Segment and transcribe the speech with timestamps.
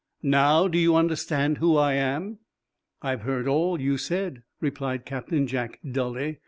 [0.23, 2.39] Now, do you understand who I am?"
[3.03, 6.39] "I've heard all you said," replied Captain Jack, dully.